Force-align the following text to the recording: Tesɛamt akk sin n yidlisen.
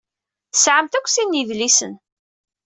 Tesɛamt 0.51 0.97
akk 0.97 1.07
sin 1.09 1.27
n 1.31 1.37
yidlisen. 1.37 1.93